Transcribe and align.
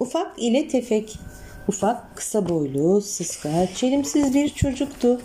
Ufak 0.00 0.32
ile 0.38 0.68
tefek. 0.68 1.18
Ufak 1.68 2.16
kısa 2.16 2.48
boylu, 2.48 3.00
sıska, 3.00 3.66
çelimsiz 3.74 4.34
bir 4.34 4.48
çocuktu 4.48 5.20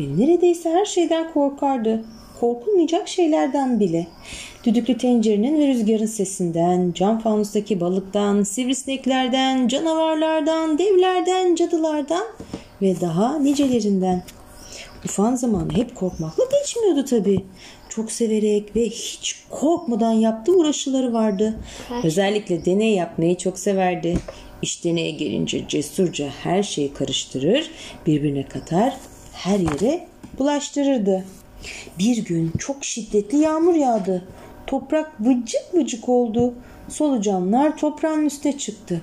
ve 0.00 0.04
neredeyse 0.18 0.70
her 0.70 0.84
şeyden 0.84 1.32
korkardı. 1.32 2.04
Korkulmayacak 2.40 3.08
şeylerden 3.08 3.80
bile. 3.80 4.06
Düdüklü 4.64 4.98
tencerenin 4.98 5.60
ve 5.60 5.66
rüzgarın 5.66 6.06
sesinden, 6.06 6.92
cam 6.92 7.18
fanustaki 7.18 7.80
balıktan, 7.80 8.42
sivrisineklerden, 8.42 9.68
canavarlardan, 9.68 10.78
devlerden, 10.78 11.54
cadılardan 11.54 12.24
ve 12.82 13.00
daha 13.00 13.38
nicelerinden. 13.38 14.22
Ufan 15.04 15.34
zamanı 15.34 15.72
hep 15.72 15.94
korkmakla 15.94 16.44
geçmiyordu 16.60 17.04
tabii. 17.04 17.44
Çok 17.96 18.12
severek 18.12 18.76
ve 18.76 18.84
hiç 18.84 19.36
korkmadan 19.50 20.12
yaptığı 20.12 20.52
uğraşıları 20.52 21.12
vardı. 21.12 21.54
Özellikle 22.04 22.64
deney 22.64 22.94
yapmayı 22.94 23.36
çok 23.36 23.58
severdi. 23.58 24.18
İş 24.62 24.84
deneye 24.84 25.10
gelince 25.10 25.68
cesurca 25.68 26.28
her 26.42 26.62
şeyi 26.62 26.92
karıştırır, 26.92 27.70
birbirine 28.06 28.48
katar, 28.48 28.96
her 29.32 29.58
yere 29.58 30.06
bulaştırırdı. 30.38 31.24
Bir 31.98 32.24
gün 32.24 32.52
çok 32.58 32.84
şiddetli 32.84 33.38
yağmur 33.38 33.74
yağdı. 33.74 34.28
Toprak 34.66 35.12
vıcık 35.20 35.74
vıcık 35.74 36.08
oldu. 36.08 36.54
Solucanlar 36.88 37.76
toprağın 37.76 38.26
üstüne 38.26 38.58
çıktı. 38.58 39.02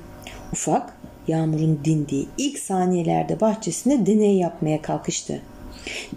Ufak 0.53 0.97
yağmurun 1.27 1.79
dindiği 1.85 2.27
ilk 2.37 2.59
saniyelerde 2.59 3.39
bahçesinde 3.39 4.05
deney 4.05 4.37
yapmaya 4.37 4.81
kalkıştı. 4.81 5.41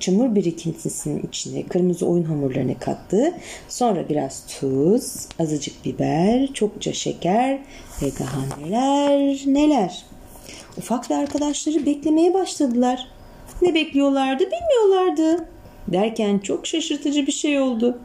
Çamur 0.00 0.34
birikintisinin 0.34 1.22
içine 1.28 1.62
kırmızı 1.62 2.06
oyun 2.06 2.24
hamurlarını 2.24 2.78
kattı. 2.78 3.34
Sonra 3.68 4.08
biraz 4.08 4.46
tuz, 4.60 5.28
azıcık 5.38 5.84
biber, 5.84 6.52
çokça 6.52 6.92
şeker 6.92 7.58
ve 8.02 8.06
daha 8.18 8.66
neler 8.66 9.42
neler. 9.46 10.04
Ufak 10.78 11.10
ve 11.10 11.14
arkadaşları 11.14 11.86
beklemeye 11.86 12.34
başladılar. 12.34 13.08
Ne 13.62 13.74
bekliyorlardı 13.74 14.44
bilmiyorlardı. 14.44 15.48
Derken 15.88 16.38
çok 16.38 16.66
şaşırtıcı 16.66 17.26
bir 17.26 17.32
şey 17.32 17.60
oldu. 17.60 17.98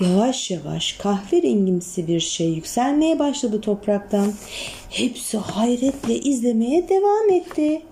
Yavaş 0.00 0.50
yavaş 0.50 0.92
kahverengimsi 0.92 2.08
bir 2.08 2.20
şey 2.20 2.48
yükselmeye 2.48 3.18
başladı 3.18 3.60
topraktan. 3.60 4.32
Hepsi 4.90 5.38
hayretle 5.38 6.18
izlemeye 6.18 6.88
devam 6.88 7.30
etti. 7.30 7.82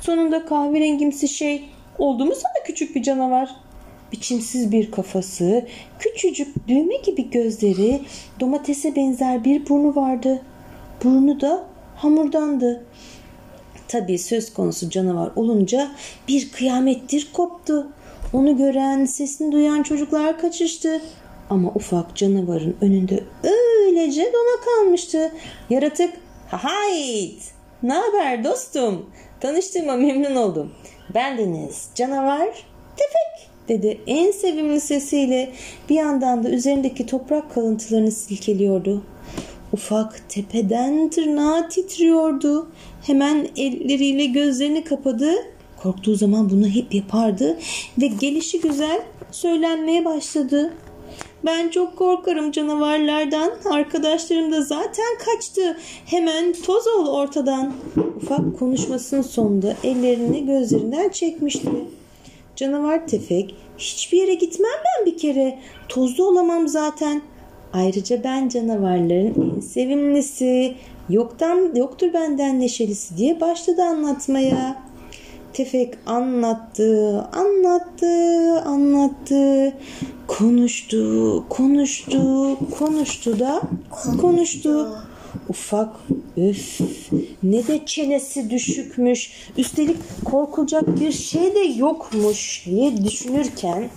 Sonunda 0.00 0.46
kahverengimsi 0.46 1.28
şey 1.28 1.64
oldu 1.98 2.24
mu 2.24 2.34
sana 2.34 2.64
küçük 2.66 2.96
bir 2.96 3.02
canavar? 3.02 3.56
Biçimsiz 4.12 4.72
bir 4.72 4.90
kafası, 4.90 5.66
küçücük 5.98 6.68
düğme 6.68 6.96
gibi 6.96 7.30
gözleri, 7.30 8.00
domatese 8.40 8.96
benzer 8.96 9.44
bir 9.44 9.68
burnu 9.68 9.96
vardı. 9.96 10.42
Burnu 11.04 11.40
da 11.40 11.66
hamurdandı. 11.96 12.86
Tabii 13.88 14.18
söz 14.18 14.54
konusu 14.54 14.90
canavar 14.90 15.30
olunca 15.36 15.90
bir 16.28 16.52
kıyamettir 16.52 17.28
koptu. 17.32 17.86
Onu 18.32 18.56
gören, 18.56 19.04
sesini 19.04 19.52
duyan 19.52 19.82
çocuklar 19.82 20.38
kaçıştı. 20.38 21.02
Ama 21.50 21.72
ufak 21.74 22.16
canavarın 22.16 22.76
önünde 22.80 23.24
öylece 23.42 24.22
dona 24.32 24.64
kalmıştı. 24.64 25.32
Yaratık, 25.70 26.14
hayt, 26.50 27.42
ne 27.82 27.92
haber 27.92 28.44
dostum? 28.44 29.10
Tanıştığıma 29.40 29.96
memnun 29.96 30.36
oldum. 30.36 30.72
Bendeniz 31.14 31.88
canavar 31.94 32.48
tefek 32.96 33.50
dedi 33.68 34.00
en 34.06 34.30
sevimli 34.30 34.80
sesiyle 34.80 35.52
bir 35.88 35.94
yandan 35.94 36.44
da 36.44 36.50
üzerindeki 36.50 37.06
toprak 37.06 37.54
kalıntılarını 37.54 38.10
silkeliyordu. 38.10 39.02
Ufak 39.72 40.28
tepeden 40.28 41.10
tırnağa 41.10 41.68
titriyordu. 41.68 42.68
Hemen 43.06 43.48
elleriyle 43.56 44.26
gözlerini 44.26 44.84
kapadı. 44.84 45.30
Korktuğu 45.76 46.14
zaman 46.14 46.50
bunu 46.50 46.68
hep 46.68 46.94
yapardı 46.94 47.58
ve 48.00 48.06
gelişi 48.06 48.60
güzel 48.60 49.00
söylenmeye 49.30 50.04
başladı. 50.04 50.74
Ben 51.46 51.68
çok 51.68 51.96
korkarım 51.96 52.50
canavarlardan. 52.50 53.50
Arkadaşlarım 53.70 54.52
da 54.52 54.62
zaten 54.62 55.18
kaçtı. 55.24 55.76
Hemen 56.06 56.52
toz 56.52 56.86
ol 56.86 57.06
ortadan. 57.06 57.72
Ufak 58.16 58.58
konuşmasının 58.58 59.22
sonunda 59.22 59.74
ellerini 59.84 60.46
gözlerinden 60.46 61.08
çekmişti. 61.08 61.70
Canavar 62.56 63.06
tefek 63.06 63.54
hiçbir 63.78 64.18
yere 64.18 64.34
gitmem 64.34 64.70
ben 64.84 65.06
bir 65.06 65.18
kere. 65.18 65.58
Tozlu 65.88 66.28
olamam 66.28 66.68
zaten. 66.68 67.22
Ayrıca 67.72 68.24
ben 68.24 68.48
canavarların 68.48 69.56
en 69.56 69.60
sevimlisi. 69.60 70.74
Yoktan 71.08 71.74
yoktur 71.74 72.12
benden 72.12 72.60
neşelisi 72.60 73.16
diye 73.16 73.40
başladı 73.40 73.82
anlatmaya. 73.82 74.82
Tefek 75.52 75.94
anlattı, 76.06 77.20
anlattı, 77.22 78.60
anlattı. 78.60 79.72
Konuştu, 80.26 81.44
konuştu, 81.48 82.56
konuştu 82.78 83.38
da 83.38 83.62
konuştu. 84.20 84.88
Ufak 85.48 85.96
öf 86.36 86.80
ne 87.42 87.66
de 87.66 87.86
çenesi 87.86 88.50
düşükmüş. 88.50 89.30
Üstelik 89.58 89.96
korkulacak 90.24 91.00
bir 91.00 91.12
şey 91.12 91.54
de 91.54 91.58
yokmuş 91.58 92.62
diye 92.66 93.04
düşünürken 93.04 93.88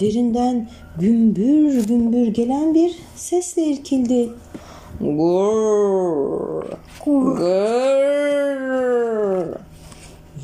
derinden 0.00 0.68
gümbür 1.00 1.86
gümbür 1.86 2.26
gelen 2.26 2.74
bir 2.74 2.92
sesle 3.16 3.64
irkildi. 3.64 4.28
Gur, 5.00 6.64
gur. 7.04 7.38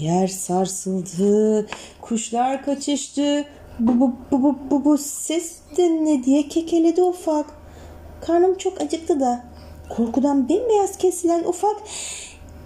Yer 0.01 0.27
sarsıldı, 0.29 1.67
kuşlar 2.01 2.65
kaçıştı. 2.65 3.45
Bu, 3.79 4.01
bu, 4.01 4.13
bu, 4.31 4.43
bu, 4.43 4.57
bu, 4.71 4.85
bu 4.85 4.99
ses 4.99 5.53
de 5.77 6.05
ne 6.05 6.25
diye 6.25 6.49
kekeledi 6.49 7.03
ufak. 7.03 7.47
Karnım 8.21 8.59
çok 8.59 8.81
acıktı 8.81 9.21
da. 9.21 9.45
Korkudan 9.97 10.49
bembeyaz 10.49 10.99
kesilen 10.99 11.45
ufak 11.45 11.77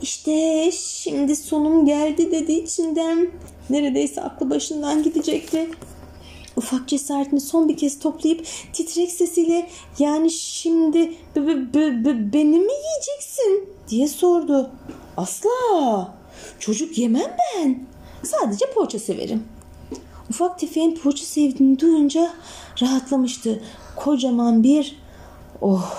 işte 0.02 0.70
şimdi 0.72 1.36
sonum 1.36 1.86
geldi 1.86 2.32
dedi 2.32 2.52
içinden. 2.52 3.30
Neredeyse 3.70 4.22
aklı 4.22 4.50
başından 4.50 5.02
gidecekti. 5.02 5.70
Ufak 6.56 6.88
cesaretini 6.88 7.40
son 7.40 7.68
bir 7.68 7.76
kez 7.76 7.98
toplayıp 7.98 8.46
titrek 8.72 9.12
sesiyle 9.12 9.68
yani 9.98 10.30
şimdi 10.30 11.12
b- 11.36 11.74
b- 11.74 12.04
b- 12.04 12.32
beni 12.32 12.58
mi 12.58 12.72
yiyeceksin 12.72 13.68
diye 13.88 14.08
sordu. 14.08 14.70
Asla 15.16 16.17
çocuk 16.58 16.98
yemem 16.98 17.36
ben. 17.56 17.78
Sadece 18.22 18.66
poğaça 18.74 18.98
severim. 18.98 19.44
Ufak 20.30 20.58
tefeğin 20.58 20.94
poğaça 20.94 21.24
sevdiğini 21.24 21.78
duyunca 21.78 22.32
rahatlamıştı. 22.82 23.62
Kocaman 23.96 24.62
bir 24.62 24.96
oh 25.60 25.94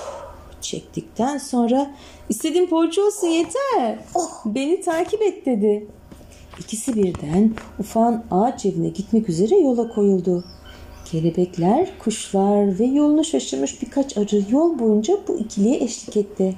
çektikten 0.61 1.37
sonra 1.37 1.91
istediğim 2.29 2.69
poğaça 2.69 3.01
olsun 3.01 3.27
yeter. 3.27 3.99
Oh, 4.15 4.41
beni 4.45 4.81
takip 4.81 5.21
et 5.21 5.45
dedi. 5.45 5.87
İkisi 6.59 6.95
birden 6.95 7.53
ufağın 7.79 8.23
ağaç 8.31 8.65
evine 8.65 8.89
gitmek 8.89 9.29
üzere 9.29 9.55
yola 9.55 9.89
koyuldu. 9.89 10.43
Kelebekler, 11.05 11.89
kuşlar 11.99 12.79
ve 12.79 12.85
yolunu 12.85 13.23
şaşırmış 13.23 13.81
birkaç 13.81 14.17
arı 14.17 14.43
yol 14.49 14.79
boyunca 14.79 15.17
bu 15.27 15.39
ikiliye 15.39 15.83
eşlik 15.83 16.17
etti. 16.17 16.55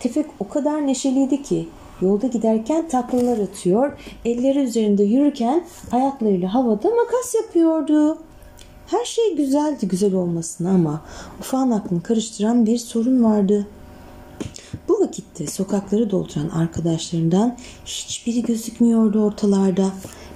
Tefek 0.00 0.26
o 0.40 0.48
kadar 0.48 0.86
neşeliydi 0.86 1.42
ki 1.42 1.68
yolda 2.00 2.26
giderken 2.26 2.88
taklalar 2.88 3.38
atıyor, 3.38 3.98
elleri 4.24 4.58
üzerinde 4.58 5.02
yürürken 5.02 5.64
ayaklarıyla 5.92 6.54
havada 6.54 6.90
makas 6.90 7.34
yapıyordu. 7.34 8.18
Her 8.86 9.04
şey 9.04 9.36
güzeldi 9.36 9.88
güzel 9.88 10.14
olmasına 10.14 10.70
ama 10.70 11.02
ufağın 11.40 11.70
aklını 11.70 12.02
karıştıran 12.02 12.66
bir 12.66 12.78
sorun 12.78 13.24
vardı. 13.24 13.66
Bu 14.88 15.00
vakitte 15.00 15.46
sokakları 15.46 16.10
dolduran 16.10 16.48
arkadaşlarından 16.48 17.56
hiçbiri 17.86 18.42
gözükmüyordu 18.42 19.24
ortalarda. 19.24 19.90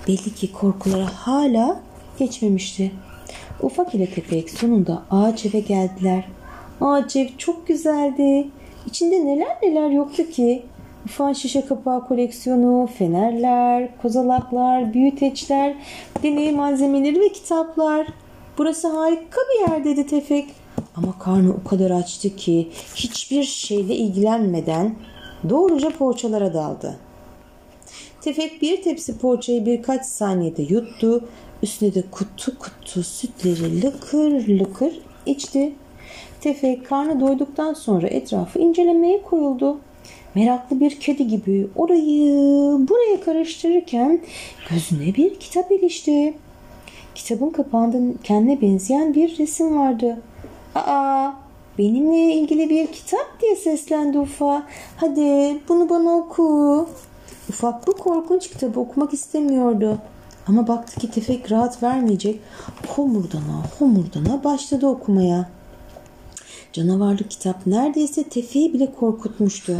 Belli 0.08 0.34
ki 0.34 0.52
korkuları 0.52 1.04
hala 1.04 1.80
geçmemişti. 2.18 2.92
Ufak 3.62 3.94
ile 3.94 4.10
Tepek 4.10 4.50
sonunda 4.50 5.02
ağaç 5.10 5.46
eve 5.46 5.60
geldiler. 5.60 6.28
Ağaç 6.80 7.16
ev 7.16 7.28
çok 7.38 7.66
güzeldi. 7.66 8.48
İçinde 8.86 9.26
neler 9.26 9.56
neler 9.62 9.90
yoktu 9.90 10.30
ki. 10.30 10.62
Ufak 11.04 11.36
şişe 11.36 11.66
kapağı 11.66 12.06
koleksiyonu, 12.08 12.88
fenerler, 12.98 13.98
kozalaklar, 14.02 14.94
büyüteçler, 14.94 15.74
deney 16.22 16.52
malzemeleri 16.52 17.20
ve 17.20 17.28
kitaplar. 17.28 18.06
Burası 18.58 18.88
harika 18.88 19.40
bir 19.50 19.70
yer 19.70 19.84
dedi 19.84 20.06
Tefek. 20.06 20.46
Ama 20.96 21.18
karnı 21.18 21.54
o 21.64 21.68
kadar 21.68 21.90
açtı 21.90 22.36
ki 22.36 22.68
hiçbir 22.94 23.42
şeyle 23.42 23.94
ilgilenmeden 23.94 24.94
doğruca 25.48 25.90
poğaçalara 25.90 26.54
daldı. 26.54 26.96
Tefek 28.20 28.62
bir 28.62 28.82
tepsi 28.82 29.18
poğaçayı 29.18 29.66
birkaç 29.66 30.06
saniyede 30.06 30.62
yuttu. 30.62 31.24
Üstüne 31.62 31.94
de 31.94 32.02
kutu 32.10 32.58
kutu 32.58 33.02
sütleri 33.02 33.82
lıkır 33.82 34.58
lıkır 34.60 35.00
içti. 35.26 35.72
Tefek 36.40 36.86
karnı 36.86 37.20
doyduktan 37.20 37.74
sonra 37.74 38.06
etrafı 38.06 38.58
incelemeye 38.58 39.22
koyuldu. 39.22 39.78
Meraklı 40.34 40.80
bir 40.80 41.00
kedi 41.00 41.26
gibi 41.26 41.68
orayı 41.76 42.32
buraya 42.88 43.20
karıştırırken 43.24 44.20
gözüne 44.70 45.14
bir 45.14 45.34
kitap 45.34 45.72
ilişti. 45.72 46.34
Kitabın 47.14 47.50
kapağında 47.50 47.98
kendine 48.24 48.60
benzeyen 48.60 49.14
bir 49.14 49.38
resim 49.38 49.78
vardı. 49.78 50.22
Aa, 50.74 51.32
benimle 51.78 52.34
ilgili 52.34 52.70
bir 52.70 52.86
kitap 52.86 53.40
diye 53.40 53.56
seslendi 53.56 54.18
Ufa. 54.18 54.66
Hadi 54.96 55.60
bunu 55.68 55.90
bana 55.90 56.16
oku. 56.16 56.88
Ufak 57.48 57.86
bu 57.86 57.92
korkunç 57.92 58.48
kitabı 58.48 58.80
okumak 58.80 59.12
istemiyordu. 59.12 59.98
Ama 60.46 60.68
baktı 60.68 61.00
ki 61.00 61.10
tefek 61.10 61.52
rahat 61.52 61.82
vermeyecek. 61.82 62.40
Homurdana 62.88 63.62
homurdana 63.78 64.44
başladı 64.44 64.86
okumaya. 64.86 65.50
Canavarlı 66.72 67.28
kitap 67.28 67.66
neredeyse 67.66 68.22
tefeği 68.22 68.72
bile 68.72 68.92
korkutmuştu. 68.92 69.76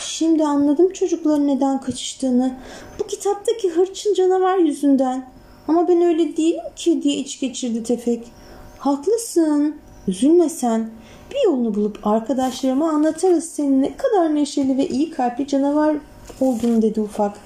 Şimdi 0.00 0.44
anladım 0.44 0.92
çocukların 0.92 1.46
neden 1.46 1.80
kaçıştığını. 1.80 2.54
Bu 2.98 3.06
kitaptaki 3.06 3.70
hırçın 3.70 4.14
canavar 4.14 4.58
yüzünden. 4.58 5.26
Ama 5.68 5.88
ben 5.88 6.02
öyle 6.02 6.36
değilim 6.36 6.64
ki 6.76 7.02
diye 7.02 7.14
iç 7.14 7.40
geçirdi 7.40 7.82
Tefek. 7.82 8.32
Haklısın. 8.78 9.76
Üzülme 10.08 10.48
sen. 10.48 10.90
Bir 11.30 11.44
yolunu 11.44 11.74
bulup 11.74 12.06
arkadaşlarıma 12.06 12.88
anlatarız 12.90 13.44
senin 13.44 13.82
ne 13.82 13.96
kadar 13.96 14.34
neşeli 14.34 14.78
ve 14.78 14.88
iyi 14.88 15.10
kalpli 15.10 15.46
canavar 15.46 15.96
olduğunu 16.40 16.82
dedi 16.82 17.00
Ufak. 17.00 17.38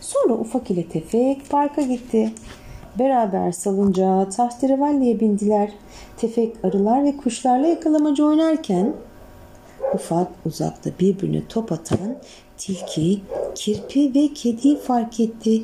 Sonra 0.00 0.34
Ufak 0.34 0.70
ile 0.70 0.88
Tefek 0.88 1.50
parka 1.50 1.82
gitti. 1.82 2.32
Beraber 2.98 3.52
salıncağa, 3.52 4.28
tahterevalliye 4.28 5.20
bindiler. 5.20 5.72
Tefek 6.16 6.56
arılar 6.64 7.04
ve 7.04 7.16
kuşlarla 7.16 7.66
yakalamacı 7.66 8.26
oynarken 8.26 8.92
ufak 9.94 10.28
uzakta 10.46 10.90
birbirine 11.00 11.42
top 11.48 11.72
atan 11.72 12.16
tilki, 12.58 13.20
kirpi 13.54 14.14
ve 14.14 14.34
kediyi 14.34 14.78
fark 14.78 15.20
etti. 15.20 15.62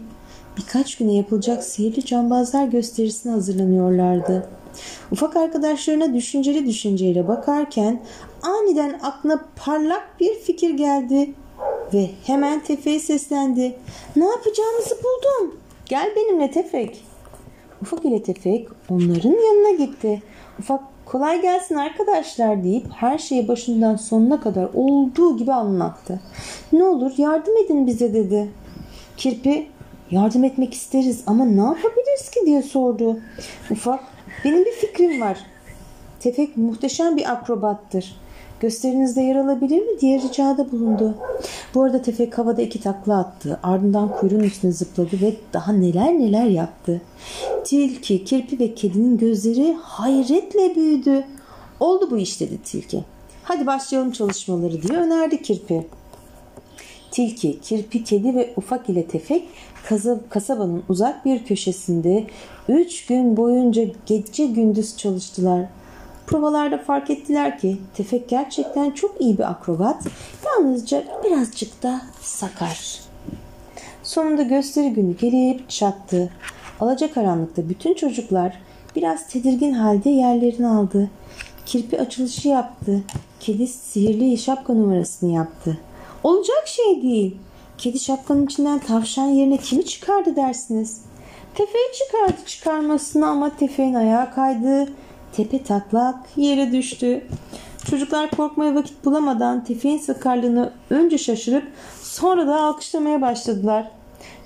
Birkaç 0.57 0.97
güne 0.97 1.15
yapılacak 1.15 1.65
sihirli 1.65 2.05
cambazlar 2.05 2.67
gösterisine 2.67 3.33
hazırlanıyorlardı. 3.33 4.49
Ufak 5.13 5.37
arkadaşlarına 5.37 6.15
düşünceli 6.15 6.67
düşünceyle 6.67 7.29
bakarken 7.29 8.03
aniden 8.43 9.01
aklına 9.03 9.45
parlak 9.57 10.21
bir 10.21 10.35
fikir 10.35 10.71
geldi 10.71 11.35
ve 11.95 12.11
hemen 12.27 12.61
Tefek'e 12.61 13.01
seslendi. 13.01 13.77
Ne 14.17 14.25
yapacağımızı 14.25 14.97
buldum. 14.97 15.57
Gel 15.87 16.13
benimle 16.17 16.51
Tefek. 16.51 17.05
Ufak 17.83 18.05
ile 18.05 18.23
Tefek 18.23 18.69
onların 18.91 19.31
yanına 19.31 19.85
gitti. 19.85 20.23
Ufak 20.59 20.83
kolay 21.09 21.43
gelsin 21.43 21.75
arkadaşlar 21.75 22.65
deyip 22.65 22.87
her 22.95 23.19
şeyi 23.19 23.49
başından 23.49 23.97
sonuna 23.97 24.41
kadar 24.41 24.69
olduğu 24.75 25.37
gibi 25.37 25.53
anlattı. 25.53 26.21
Ne 26.73 26.85
olur 26.85 27.13
yardım 27.17 27.57
edin 27.65 27.87
bize 27.87 28.15
dedi. 28.15 28.51
Kirpi 29.17 29.67
yardım 30.11 30.45
etmek 30.45 30.75
isteriz 30.75 31.23
ama 31.27 31.45
ne 31.45 31.61
yapabiliriz 31.61 32.31
ki 32.31 32.41
diye 32.47 32.63
sordu. 32.63 33.19
Ufak 33.71 34.01
benim 34.45 34.65
bir 34.65 34.73
fikrim 34.73 35.21
var. 35.21 35.39
Tefek 36.21 36.57
muhteşem 36.57 37.17
bir 37.17 37.33
akrobattır. 37.33 38.21
Gösterinizde 38.61 39.21
yer 39.21 39.37
alabilir 39.37 39.79
mi 39.79 40.01
diye 40.01 40.19
ricada 40.19 40.73
bulundu. 40.73 41.15
Bu 41.75 41.83
arada 41.83 42.03
Tefek 42.03 42.39
havada 42.39 42.63
iki 42.63 42.81
takla 42.81 43.19
attı. 43.19 43.61
Ardından 43.63 44.17
kuyruğun 44.17 44.41
üstüne 44.41 44.73
zıpladı 44.73 45.21
ve 45.23 45.35
daha 45.53 45.73
neler 45.73 46.19
neler 46.19 46.47
yaptı. 46.47 47.03
Tilki, 47.65 48.25
kirpi 48.25 48.59
ve 48.59 48.75
kedinin 48.75 49.19
gözleri 49.19 49.77
hayretle 49.83 50.77
büyüdü. 50.77 51.25
Oldu 51.81 52.11
bu 52.11 52.19
iş 52.19 52.41
dedi 52.41 52.59
tilki. 52.65 53.05
Hadi 53.43 53.67
başlayalım 53.67 54.13
çalışmaları 54.13 54.83
diye 54.83 54.99
önerdi 54.99 55.43
kirpi. 55.43 55.87
Tilki, 57.11 57.61
kirpi, 57.61 58.05
kedi 58.05 58.35
ve 58.35 58.53
ufak 58.57 58.89
ile 58.89 59.07
tefek 59.07 59.49
kasabanın 60.31 60.83
uzak 60.89 61.25
bir 61.25 61.45
köşesinde 61.45 62.25
üç 62.69 63.07
gün 63.07 63.37
boyunca 63.37 63.85
gece 64.07 64.47
gündüz 64.47 64.97
çalıştılar. 64.97 65.67
Provalarda 66.29 66.79
fark 66.79 67.11
ettiler 67.11 67.59
ki 67.59 67.77
Tefek 67.95 68.29
gerçekten 68.29 68.91
çok 68.91 69.21
iyi 69.21 69.39
bir 69.39 69.51
akrobat, 69.51 70.05
yalnızca 70.47 71.05
birazcık 71.25 71.83
da 71.83 72.01
sakar. 72.21 73.01
Sonunda 74.03 74.43
gösteri 74.43 74.93
günü 74.93 75.17
gelip 75.17 75.71
çattı. 75.71 76.31
Alacakaranlıkta 76.81 77.69
bütün 77.69 77.95
çocuklar 77.95 78.61
biraz 78.97 79.29
tedirgin 79.29 79.73
halde 79.73 80.11
yerlerini 80.11 80.67
aldı. 80.67 81.11
Kirpi 81.67 82.01
açılışı 82.01 82.49
yaptı. 82.49 83.03
Kedi 83.41 83.67
sihirli 83.67 84.39
şapka 84.39 84.75
numarasını 84.75 85.33
yaptı. 85.33 85.79
Olacak 86.25 86.67
şey 86.67 87.03
değil. 87.03 87.37
Kedi 87.79 87.99
şapkanın 87.99 88.47
içinden 88.47 88.79
tavşan 88.79 89.27
yerine 89.27 89.57
kimi 89.57 89.85
çıkardı 89.85 90.37
dersiniz? 90.37 91.01
Tefeği 91.55 91.85
çıkardı 91.99 92.47
çıkarmasını 92.47 93.27
ama 93.27 93.57
tefeğin 93.57 93.95
ayağı 93.95 94.35
kaydı. 94.35 94.89
Tepe 95.33 95.63
taklak 95.63 96.17
yere 96.37 96.73
düştü. 96.73 97.25
Çocuklar 97.91 98.31
korkmaya 98.31 98.75
vakit 98.75 99.05
bulamadan 99.05 99.65
tefeğin 99.65 99.99
sakarlığını 99.99 100.73
önce 100.91 101.19
şaşırıp 101.19 101.65
sonra 102.03 102.47
da 102.47 102.63
alkışlamaya 102.63 103.21
başladılar. 103.21 103.91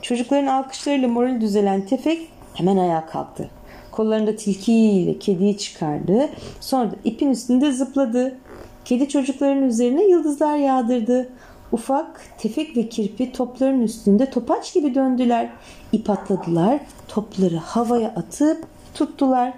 Çocukların 0.02 0.46
alkışlarıyla 0.46 1.08
moral 1.08 1.40
düzelen 1.40 1.86
tefek 1.86 2.28
hemen 2.54 2.76
ayağa 2.76 3.06
kalktı. 3.06 3.50
Kollarında 3.90 4.36
tilkiyle 4.36 5.18
kediyi 5.18 5.58
çıkardı. 5.58 6.28
Sonra 6.60 6.90
da 6.90 6.94
ipin 7.04 7.30
üstünde 7.30 7.72
zıpladı. 7.72 8.38
Kedi 8.84 9.08
çocukların 9.08 9.62
üzerine 9.62 10.04
yıldızlar 10.04 10.56
yağdırdı. 10.56 11.28
Ufak, 11.72 12.20
tefek 12.38 12.76
ve 12.76 12.88
kirpi 12.88 13.32
topların 13.32 13.82
üstünde 13.82 14.30
topaç 14.30 14.74
gibi 14.74 14.94
döndüler. 14.94 15.50
İp 15.92 16.10
atladılar, 16.10 16.80
topları 17.08 17.56
havaya 17.56 18.08
atıp 18.08 18.66
tuttular. 18.94 19.52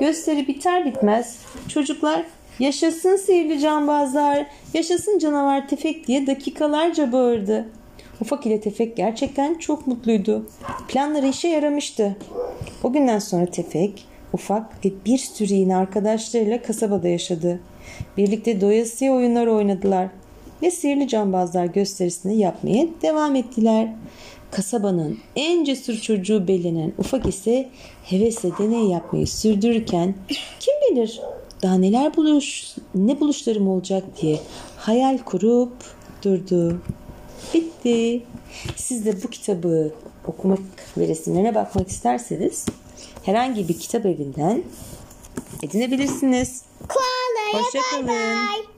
Gösteri 0.00 0.48
biter 0.48 0.84
bitmez 0.84 1.38
çocuklar 1.68 2.24
yaşasın 2.58 3.16
sihirli 3.16 3.60
cambazlar, 3.60 4.46
yaşasın 4.74 5.18
canavar 5.18 5.68
tefek 5.68 6.06
diye 6.06 6.26
dakikalarca 6.26 7.12
bağırdı. 7.12 7.66
Ufak 8.20 8.46
ile 8.46 8.60
Tefek 8.60 8.96
gerçekten 8.96 9.54
çok 9.54 9.86
mutluydu. 9.86 10.46
Planları 10.88 11.26
işe 11.26 11.48
yaramıştı. 11.48 12.16
O 12.82 12.92
günden 12.92 13.18
sonra 13.18 13.46
Tefek, 13.46 14.06
Ufak 14.32 14.84
ve 14.84 14.90
bir 15.06 15.18
sürü 15.18 15.54
yine 15.54 15.76
arkadaşlarıyla 15.76 16.62
kasabada 16.62 17.08
yaşadı. 17.08 17.60
Birlikte 18.16 18.60
doyasıya 18.60 19.12
oyunlar 19.12 19.46
oynadılar 19.46 20.08
ve 20.62 20.70
sihirli 20.70 21.08
cambazlar 21.08 21.64
gösterisini 21.64 22.36
yapmaya 22.36 22.86
devam 23.02 23.36
ettiler. 23.36 23.88
Kasabanın 24.54 25.18
en 25.36 25.64
cesur 25.64 25.94
çocuğu 25.94 26.48
belirlenen 26.48 26.92
Ufak 26.98 27.26
ise 27.26 27.68
hevesle 28.04 28.50
deney 28.58 28.84
yapmayı 28.84 29.26
sürdürürken 29.26 30.14
kim 30.60 30.74
bilir 30.90 31.20
daha 31.62 31.74
neler 31.74 32.16
buluş, 32.16 32.74
ne 32.94 33.20
buluşlarım 33.20 33.68
olacak 33.68 34.04
diye 34.22 34.40
hayal 34.76 35.18
kurup 35.18 35.72
durdu. 36.22 36.82
Bitti. 37.54 38.22
Siz 38.76 39.06
de 39.06 39.22
bu 39.22 39.28
kitabı 39.28 39.92
okumak 40.26 40.60
ve 40.98 41.08
resimlerine 41.08 41.54
bakmak 41.54 41.88
isterseniz 41.88 42.66
herhangi 43.22 43.68
bir 43.68 43.78
kitap 43.78 44.06
evinden 44.06 44.62
edinebilirsiniz. 45.62 46.62
Koala'ya 46.88 47.64
Hoşçakalın. 47.64 48.08
bay 48.08 48.16
bay. 48.16 48.73